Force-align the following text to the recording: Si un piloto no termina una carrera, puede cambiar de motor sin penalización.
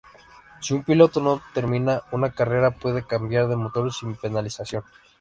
Si 0.63 0.73
un 0.73 0.81
piloto 0.83 1.21
no 1.21 1.43
termina 1.53 2.01
una 2.11 2.31
carrera, 2.31 2.71
puede 2.71 3.05
cambiar 3.05 3.47
de 3.47 3.55
motor 3.55 3.93
sin 3.93 4.15
penalización. 4.15 4.83